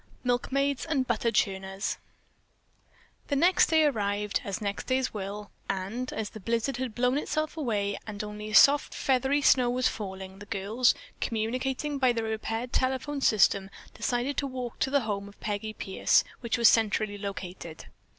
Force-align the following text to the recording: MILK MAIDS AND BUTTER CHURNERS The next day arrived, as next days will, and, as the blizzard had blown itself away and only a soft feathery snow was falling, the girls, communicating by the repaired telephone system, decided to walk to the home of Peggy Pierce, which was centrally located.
MILK 0.23 0.51
MAIDS 0.51 0.83
AND 0.87 1.05
BUTTER 1.05 1.29
CHURNERS 1.31 1.99
The 3.27 3.35
next 3.35 3.67
day 3.67 3.85
arrived, 3.85 4.41
as 4.43 4.59
next 4.59 4.87
days 4.87 5.13
will, 5.13 5.51
and, 5.69 6.11
as 6.11 6.31
the 6.31 6.39
blizzard 6.39 6.77
had 6.77 6.95
blown 6.95 7.19
itself 7.19 7.55
away 7.55 7.99
and 8.07 8.23
only 8.23 8.49
a 8.49 8.55
soft 8.55 8.95
feathery 8.95 9.43
snow 9.43 9.69
was 9.69 9.87
falling, 9.87 10.39
the 10.39 10.47
girls, 10.47 10.95
communicating 11.19 11.99
by 11.99 12.13
the 12.13 12.23
repaired 12.23 12.73
telephone 12.73 13.21
system, 13.21 13.69
decided 13.93 14.37
to 14.37 14.47
walk 14.47 14.79
to 14.79 14.89
the 14.89 15.01
home 15.01 15.27
of 15.27 15.39
Peggy 15.39 15.71
Pierce, 15.71 16.23
which 16.39 16.57
was 16.57 16.67
centrally 16.67 17.19
located. 17.19 17.85